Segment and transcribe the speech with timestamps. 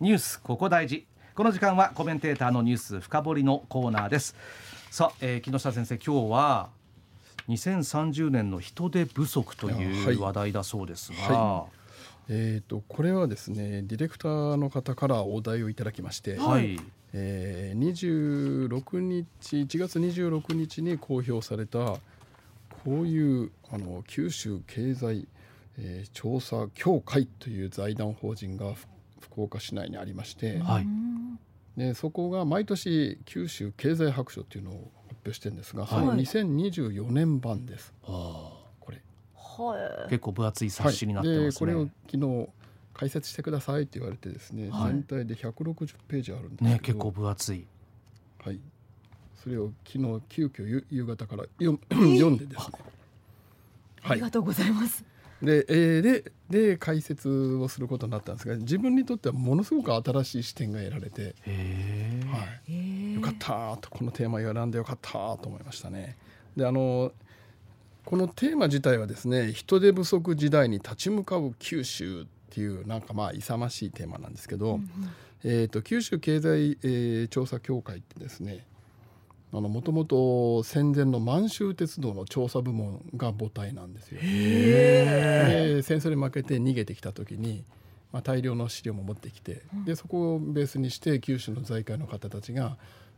[0.00, 1.06] ニュースここ大事。
[1.36, 4.34] この時間はコメンテーターのニュース深掘りのコーナーです。
[4.90, 6.70] さあ、えー、木下先生今日は
[7.48, 11.32] 2030年の人手不足という話題だそうですが、はい。
[11.32, 11.70] はい、
[12.28, 16.76] えーと、これはですねディレクターの方からお題をいただきまして、はい。
[17.12, 22.00] えー、26日1月26日に公表されたこ
[22.86, 25.28] ういうあの九州経済、
[25.78, 28.74] えー、調査協会という財団法人が
[29.24, 30.86] 福岡市内にありまして、はい、
[31.76, 37.92] でそこが毎年九州経済白書っていうのを発表してるんですが、その2024年版です。
[38.02, 38.52] こ
[38.90, 39.00] れ、
[39.44, 41.52] はい、結構分厚い冊子になってますね。
[41.58, 42.48] これを昨日
[42.92, 47.66] 解説してくださいって言われてですね、はい、全体で160ページあるんですけど、ね、結構分厚い。
[48.44, 48.60] はい。
[49.42, 52.78] それを昨日急遽夕方から読 読んでですね。
[54.02, 55.04] ありがとうございます。
[55.44, 66.16] で,、えー、でで解説をすることになったんですが自分にとってはものすごく新しい視点が得られて、はい、よかったとこのテーマ選んでよかったと思いましたね。
[66.56, 67.12] であの
[68.04, 74.88] このテーマ自体はですね人手不足時代に立ち向かう九州っていうなんかまあ勇ましいテーマなんですけど、うんうん、
[75.44, 78.66] えーと、九州経済、えー、調査協会ってですね
[79.60, 84.20] もともと戦前の満州鉄道の調査部門が母体なんですよ。
[84.20, 87.64] で戦争に負けて逃げてきた時に、
[88.12, 92.76] まあ、大量の資料も持ってきてでそこをベースにして九州の財界の方たちが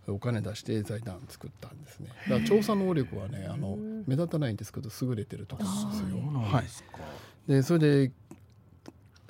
[0.08, 2.10] お金出して財団作ったんですね。
[2.28, 3.76] だから調査能力はねあの
[4.06, 6.18] 目立たないんですけど優れてるところですよ。
[6.42, 8.12] はい、でそれで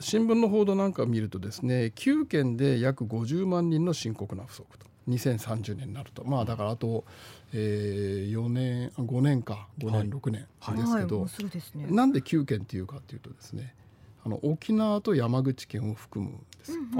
[0.01, 4.87] 新聞の報道なんかを見るとですね9県で約50万人の深刻な不足と。
[5.09, 6.25] 2030年になると。
[6.25, 7.05] まあだからあと、
[7.53, 9.69] えー、4年5年か。
[9.79, 11.79] 5年、はい、6年ですけど、はい。
[11.79, 13.75] ね、なんで9県っていうかっていうとですね。
[14.25, 16.73] あの沖縄と山口県を含むんです。
[16.73, 16.91] うんうん、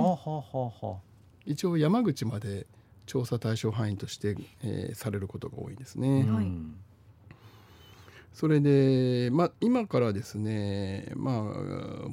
[1.45, 2.67] 一応山口まで
[3.07, 6.25] 調査対象範囲として、えー、されることが多いですね。
[6.25, 6.53] はい
[8.37, 11.35] それで、まあ、今からですね、まあ、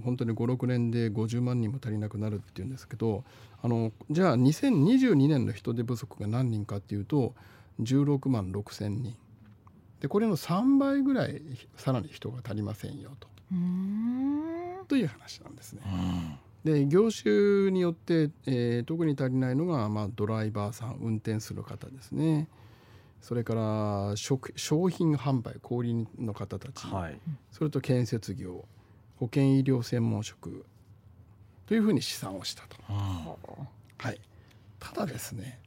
[0.06, 3.26] 本当に56年で50万人も足りなくなるっていうんですけど
[3.62, 7.34] あのじゃあ2022年の人手不足が何人かっていうと
[7.82, 9.18] 16万6千人
[10.00, 11.42] でこれの3倍ぐらい
[11.76, 13.28] さらに人が足りませんよと
[14.88, 15.82] という話なんですね。
[16.64, 22.48] で業種によって、えー、特に足りないのが、まあ、ドライバーさん運転する方ですね。
[23.24, 27.18] それから食商品販売小売の方たち、はい、
[27.54, 28.66] それと建設業
[29.16, 30.66] 保健医療専門職。
[31.66, 32.76] というふうに試算をしたと。
[33.98, 34.20] はい、
[34.78, 35.58] ただですね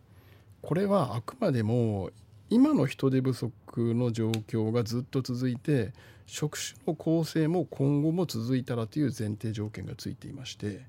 [0.61, 2.11] これはあくまでも
[2.51, 5.95] 今の人手不足の状況がずっと続いて
[6.27, 10.85] 職種の構成も今後も続いたらという前提条件がついていまして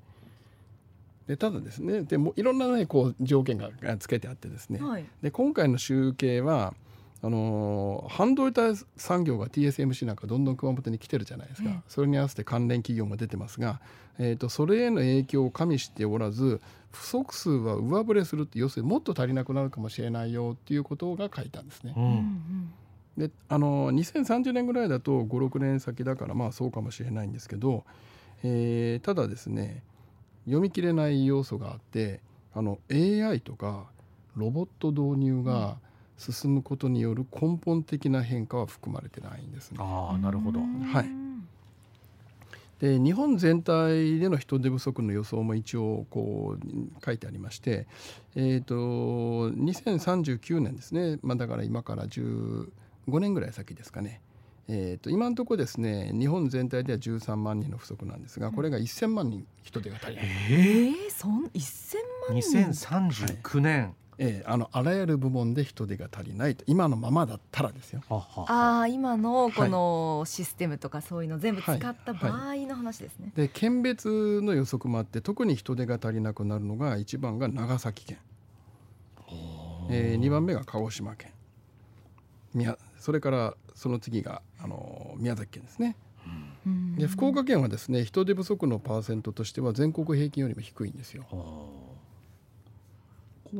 [1.27, 6.73] でただですねでもいろんな、ね、こう条件がつけてあってですね、はい、で今回の集計は
[7.21, 13.81] あの半導体産業が TSMC なんかどんどん熊本に来てるじゃないですか、それに合わせて関連企業も出てますが、
[14.19, 16.61] えーと、それへの影響を加味しておらず
[16.91, 21.94] 不足数は上振れするって要するにもっと足りなくなるかもしれないよっていうことが書いたんですね。
[21.97, 22.71] うん、
[23.17, 27.83] であの2030年ぐらいだと56年先だからまあそうかもしれないんですけど、
[28.44, 29.83] えー、ただですね
[30.47, 32.21] 読み切れない要素があって
[32.53, 33.85] あの AI とか
[34.35, 35.77] ロボット導入が
[36.17, 39.77] 進むことによる根本的な変化は含まれてないんですね。
[39.79, 41.27] あなるほど、はい。
[42.79, 47.87] で日本全体での人手不足の予想も一応こう書いてありまして、
[48.35, 52.67] えーと、2039年ですね、まあ、だから今から15
[53.19, 54.21] 年ぐらい先ですかね
[54.69, 60.25] えー、と今のところですね日本全体では13万人の不足なんですがこれが1000万人人手が足りない。
[60.25, 61.95] えー、そん1000
[62.29, 63.94] 万人？2039年、はい。
[64.19, 68.01] えー、あのあらゆる部門で人手が足りないと今のままだったらですよ。
[68.09, 73.31] ああ今のこのシステムとかそういうの全部使った場合の話ですね。
[73.35, 73.41] はい。
[73.41, 78.18] はい、で県別の予測もあって特に人手が足りなくなるのが1番が長崎県、
[79.89, 81.31] えー、2番目が鹿児島県
[82.53, 85.95] 宮それからその次があの宮崎県ですね。
[86.97, 91.25] で福岡県はですね人手不足のパーセントとしては全国平均よりも低いんですよ。
[91.29, 92.03] こ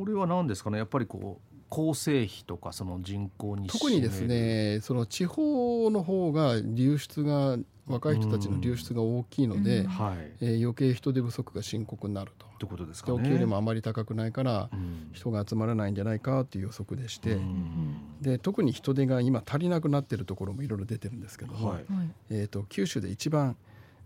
[0.04, 0.76] れは何ですかね？
[0.78, 7.56] やっぱりこう構成費とかその人口に特にですねその地方の方が流出が
[7.88, 9.86] 若い人たちの流出が大きいので、うん。
[9.86, 12.46] はい、えー、余計人手不足が深刻になると。
[12.46, 14.68] ってことですか、ね、給料もあまり高くないから
[15.12, 21.84] 人が集まらないんじゃないかという予測でして、うん、で特に人手が今足りなくなっているところもいろいろ出てるんですけども、はい、
[22.30, 23.56] えーと、九州で一番、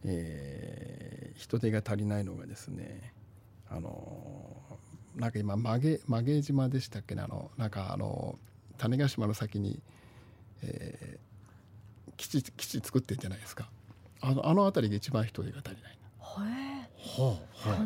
[0.05, 3.15] えー、人手が足りないのがですね
[3.71, 4.57] あの
[5.17, 8.39] なんか今曲げ曲げ島でしたっけねあのなんかあの
[8.77, 9.81] 種子島の先に、
[10.63, 11.32] えー、
[12.23, 13.69] 基地基地作ってるじゃないですか。
[14.21, 15.93] あのあの辺りが一番人手が足りない。
[15.93, 16.87] へ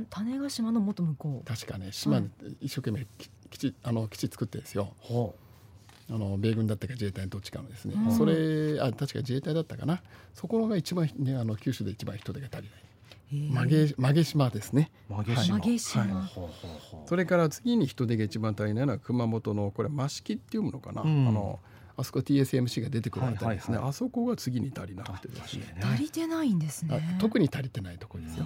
[0.03, 1.47] え、種子島の元向こう。
[1.47, 2.29] 確かね島で
[2.61, 3.07] 一生懸命
[3.49, 4.93] 基地あの基地作ってるんですよ。
[5.11, 6.13] あ。
[6.19, 10.03] の米軍だったか自衛隊のどっちかのですね、うん、それあ確か自衛隊だったかな。
[10.35, 12.87] そこが一番、ね、あの九州で一番人手が足りない。
[13.33, 14.93] 曲げ曲げ島ですね。
[15.09, 15.59] 曲げ島。
[15.59, 21.03] はい、それから次に人手が一番足りないのは熊本のこれ益城っていうものかな。
[21.03, 21.59] うん、あの
[21.97, 25.75] あそこ TSMC が出てくるあたりですね、はいはいはい、あそこが次に足りなくてですね。
[25.83, 27.17] 足りてないんですね。
[27.19, 28.45] 特に足りてないところですよ。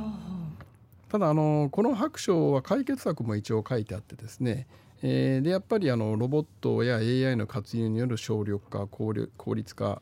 [1.09, 4.69] ただあのこの白書は解決策も一応書いてあってですね、
[5.03, 9.13] えー、でやっぱりあのロボットや AI の活用による省力化効
[9.55, 10.01] 率化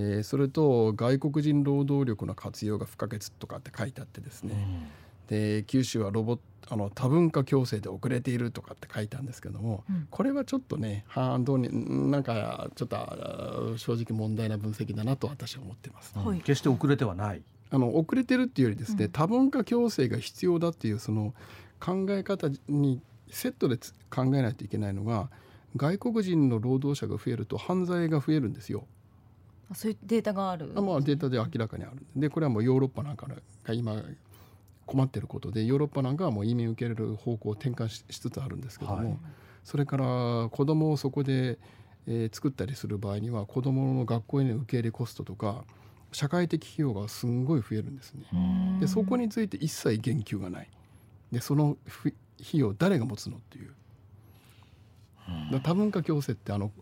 [0.00, 4.88] えー、それと外国人労働力の活用が不可欠とかって書いてあってですね、うん、
[5.28, 6.38] で九州はロボ
[6.70, 17.42] あの多文化共生で遅れているとかって書いたんですけども、うん、これはちょっとね反動になんかちょっと正直問題な分析だなと私は思ってます、はい、決して遅れてはない。
[17.70, 21.34] あの遅れてるっていうよりですね、うん、多文化共生が必要だっていうその
[21.80, 23.76] 考え方にセットで
[24.10, 25.28] 考えないといけないのが
[25.76, 28.86] 外国人の労働者が増えると犯罪が増えるんですよ。
[29.74, 30.72] そういうデータがある。
[30.74, 31.96] あ、まあ、データで明らかにある。
[32.16, 34.02] でこれはもうヨーロッパなんかが今
[34.88, 39.18] 困ってることでヨーロッパなんかはもう移民受け入れる方向を転換しつつあるんですけども、はい、
[39.62, 40.04] それから
[40.50, 41.58] 子供をそこで、
[42.06, 45.64] えー、作ったりする場合には子供の学校への受け入れコストとか
[46.10, 48.24] 社会的費用がすんごい増えるんですね。
[48.80, 50.70] でそこについて一切言及がない。
[51.30, 51.76] でその
[52.40, 53.74] 費用誰が持つのっていう。
[55.62, 56.72] 多文化共生ってあの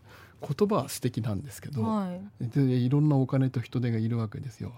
[0.41, 4.73] 言葉は素敵なんですけど、はい、でいろんなお金と人手がいるわけですよ。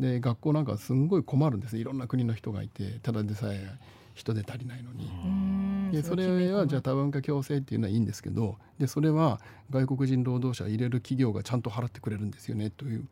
[0.00, 3.78] で学校なんかすんごい困るんですいろんな国の人がいてただでさえ
[4.14, 5.92] 人手足りないのに。
[5.92, 13.02] でそれはじゃあ多文化共生っていうのはいいんですけどでそれは外国人労働者入れる企業がちゃんと払ってくれるんですよねというっ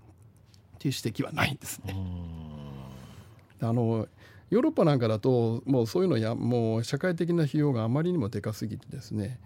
[0.79, 1.95] ていう指摘はないんですね。
[3.61, 4.07] あの
[4.51, 9.39] ヨーロッパなんかだともうそういうのやもう社会的な費用があまりにもでかすぎてですね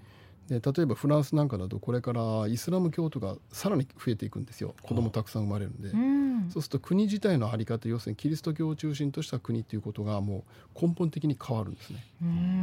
[0.48, 4.74] で例えばフランスなんかだとこれからイスラム教徒がさらに増えていくんですよ。
[4.82, 10.44] 子供たくさん生まれるんで、うん、そうすると国自体の在り方要するにキリスト教を中心とした国ということがも
[10.74, 12.04] う根本的に変わるんですね。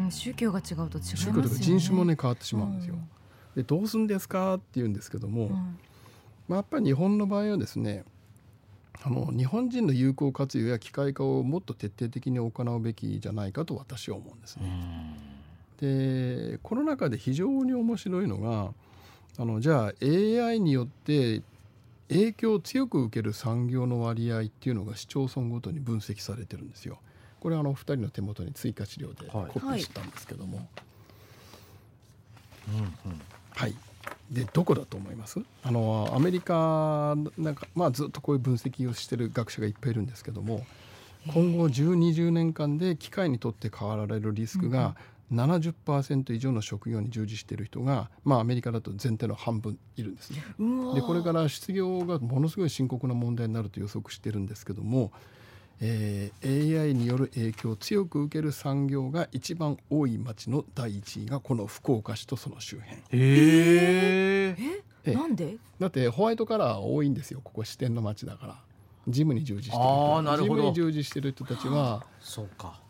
[0.10, 2.96] 宗教が違うと違います、ね、宗教とか人種もね変わってしまうんですよ。
[3.56, 5.76] でどうすんですかって言うんですけども、うん、ま
[6.52, 8.04] あ、やっぱり日本の場合はですね
[9.02, 15.29] あの日本人の有効活用や機械化をもっと徹底的に行うべきじゃないかと私は思うんですね。
[15.82, 18.74] うんでこの中で非常に面白いのが
[19.38, 21.42] あのじゃあ AI によって
[22.10, 27.00] 影響を強く受ける産業の割合っていうのが市町村ごとに分析されてるんですよ。
[27.40, 30.58] これあの2人の手元に追加資料でコピーしたんですけども。
[30.58, 30.68] はい、
[33.56, 33.76] はい。
[34.32, 35.40] でどこだと思います？
[35.64, 40.66] あのアメリカなんか、まあ、ずっとこういう分析をしてる学者がいっぱいいるんですけども
[41.28, 44.96] 今後1020年間で機械にとって変わられるリスクが
[45.32, 50.44] 70%以上の職業に従事している人が、まあ、アメリカだと全体の半分いるんですね。
[50.96, 55.12] でこれから失業がものすごい深刻な問題になると予測してるんですけども、
[55.82, 62.98] えー、AI による影響を強く受ける産業が一番多い町の第一位がこの福岡市とその周辺。
[63.12, 65.58] えー、えなんで？
[65.80, 68.60] だってホワイトカラー多いんですよここ支店の町だから。
[69.08, 70.44] ジムに従事してる人。
[70.44, 72.82] ジムに従事してる人たちはそうか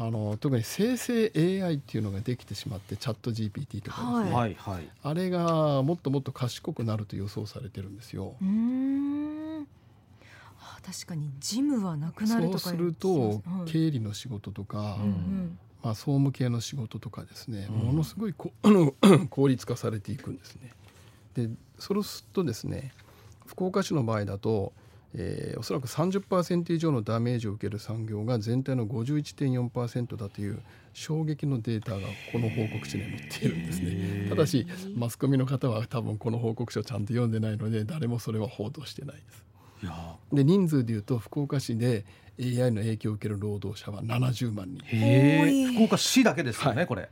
[0.00, 4.54] あの特に生成 AI っていうのができてしまってチャット GPT とかですね、はい。
[4.54, 8.36] はい、あれがもっともっと賢くなると予想されてるんですよ。
[8.40, 9.66] うん。
[10.86, 18.94] 確かにジムはなくなるとかそうすると、経理の仕事とか、うん、まあ、総務系の仕事とかですね、ものすごいこあの
[19.28, 20.70] 効率化されていくんですね。
[21.34, 22.92] でそうするとですね
[23.46, 24.72] 福岡市の場合だと
[25.14, 30.60] えー、おそらく30%以上のダメージを受ける産業が全体の51.4%だという
[30.92, 31.98] 衝撃のデータが
[32.32, 34.26] この報告書に載っているんですね。
[34.28, 39.44] ただしマスコミの方は多分この報告書をちゃんと読んでないので誰もそれは報道してないです。
[40.32, 42.04] で人数でいうと福岡市で
[42.40, 45.72] AI の影響を受ける労働者は70万人。
[45.74, 47.08] 福岡市だけですよね、はい、これ。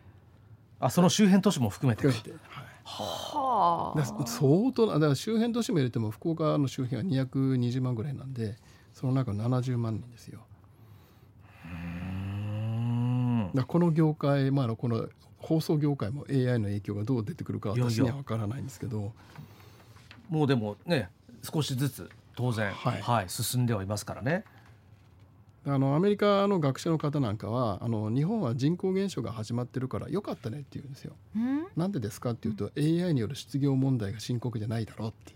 [0.78, 8.57] あその周辺都市も含めて含めて、はいはあ、相当だから周辺都市も入れても福岡の周辺は220万ぐらいなんで
[8.95, 10.40] その中の70万人ですよ。
[13.55, 19.12] だこの業界、まあ、この放送業界も AI の影響がどう出てくるか私には分からないんですけど。
[20.28, 21.09] もうでもね
[21.43, 24.45] 少しずつ当然、はい、はい、進んではいますからね。
[25.68, 31.14] あのアメリカの学者の方なんかはあの日本は人口減少が始まってるからよかったねって言うんですよ。
[31.75, 35.35] なんでですかっていうと、うん、AI による失業問題が深刻じゃないだろうって。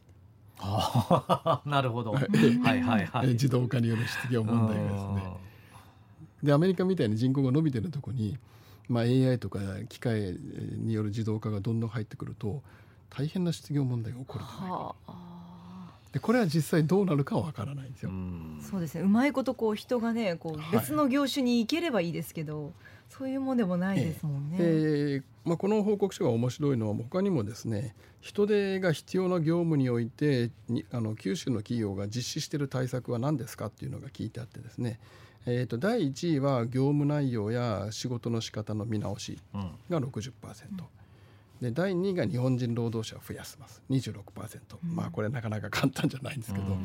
[1.68, 2.12] なるほど。
[2.12, 3.28] はいはいはい。
[3.28, 5.50] 自動化による失業問題がですね。
[6.44, 8.38] でアメリカみたいに人口が伸びてるとこに、
[8.88, 9.58] まあ、AI とか
[9.88, 10.36] 機械
[10.76, 12.62] による自動化がどんどん入ってくると
[13.10, 14.70] 大変な失業問題が起こると思い
[15.08, 15.29] ます。
[16.12, 18.10] でこれは実際どうなるかはわからないんですよ。
[18.68, 22.72] そうですねうまいことこう人がねこう別の業種に行ければいいですけど、はい、
[23.08, 24.56] そういうもんでもないですもんね。
[24.58, 34.98] えー、まあ、この報告書が面白いのは他にもですね人手が必要な業務においてにあの九州の企業が実施している対策は何ですかっていうのが聞いてあってですね、
[35.46, 39.38] えー、と第1位は業務内容や仕事の仕方の見直し
[39.88, 40.32] が60%。
[40.72, 40.99] うん
[41.60, 43.82] で第2位が日本人労働者を増やします。
[43.90, 46.84] 26%、うん、まあこれなかなか簡単じゃないんですけど、うん、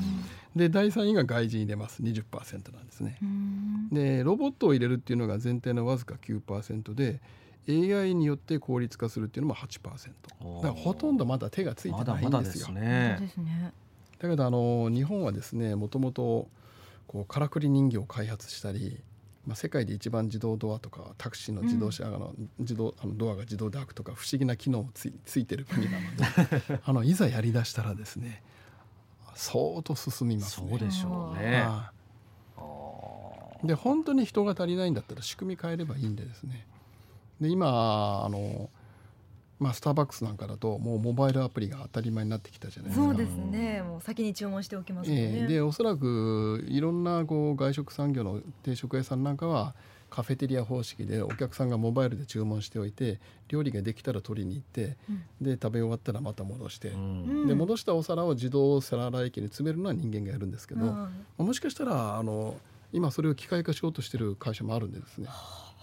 [0.55, 2.03] で第3位が外人入れます。
[2.03, 7.22] 20%なんですね、うん、でロボットを入れるっていうのが前提のわずか9%で
[7.67, 12.67] AI によって効率化するっていうのも8%だからほとんどまだ手がついてないんですよ。
[12.67, 13.74] まだまだですね、
[14.20, 16.48] だけどあの日本はですねもともと
[17.08, 19.00] こうからくり人形を開発したり
[19.46, 28.42] まあ、世界で一番自動ドアとかタクシーの自動車の自動あのドアが自動で開くとか不思議な機能もついついてる国なので あのいざやりだしたらですね
[29.36, 31.68] 相当進みます、ね、そうでしょうね。
[33.64, 36.68] で本当に人が足りないんだったら仕組み変えればいいんでですね。
[37.42, 38.70] で今あの
[39.60, 43.08] まあ、スターバックスなんかだともうモバイルアプリが当たり前になってきたじゃないですか。
[43.08, 43.82] そうですね。
[43.82, 45.16] もう先に注文しておきますね。
[45.16, 49.74] えー、でおそらくいろんなこう外食産業の定食屋さんなんかは
[50.10, 53.20] カフェテリア方式でお客さんがモバイルで注文しておいて
[53.50, 62.56] 料理ができたら取りに行って、うん、で食べ終わったらまた戻して、うん、で戻したお皿を自動皿洗い機に詰めるのは人間がやるんですけど、うん、もしかしたらあの
[62.94, 65.28] 今それを機械化しようとしてる会社もあるんでですね。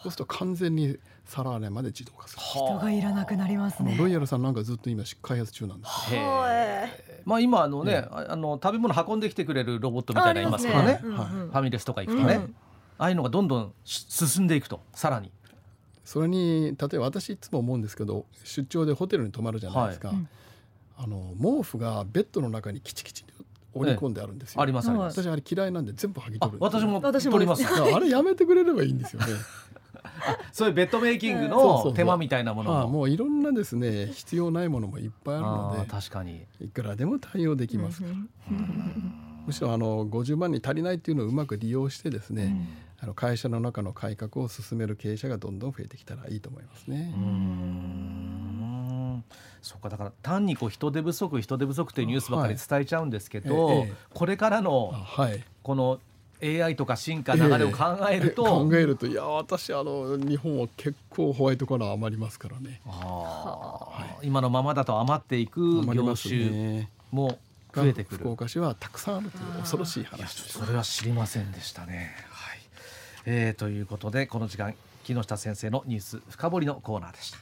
[0.03, 2.43] そうすると完全に皿洗いまで自動化する。
[2.43, 3.97] 人がいらなくなりますね。
[3.97, 5.93] ロイヤルさんなんかずっと今開発中なんです。
[7.25, 12.49] まあ今あのね、あの食べ物運んできてくれるロボットみたいなのいますからね、ファミレスとか行くとね、
[12.99, 14.81] ああいうのがどんどん進んでいくと。
[14.93, 15.31] さらに
[16.05, 20.17] それに例えば私いつも思うんですけど出張でホテルに泊まるじゃないですか、はい、
[20.99, 23.25] あの毛布がベッドの中にキチキチ
[23.73, 27.65] 織り込んであるんですよ、あります私あれ嫌いなんで全部剥ぎ取る私も取ります。
[27.67, 29.27] あれやめてくれればいいんですよね
[30.53, 32.89] そういうベッドメイキングの手間みたいなものも。
[32.89, 36.47] もういろんなですね必要ないものもいっぱいあるので確かに。
[36.61, 38.15] いくらでも対応できますから、
[39.47, 42.57] むしろあの50万に足りないっていうのをうまく利用してですね、
[43.01, 47.13] あの会社の中の改革を進める経営者がどんどん増えてきたらいいと思いますね。
[49.61, 54.93] そうかだから単にこう人手不足人手不足というニュースばかり伝えちゃうんですけど、はいええ、これからの
[55.63, 56.01] この
[56.43, 67.39] AI とか進化流れを考えると、えー、考えるといや私あの日本は結構ホワイトカラー余りますからね、はい、今のままだと余っていく業種も
[67.75, 72.15] 増えてくる、福岡市はたくさんあるという恐ろしい話それは知りませんでしたね。
[72.29, 72.59] はい。
[73.25, 77.39] えー、ということでこの時間木下先生のニュース深掘りのコーナーでした。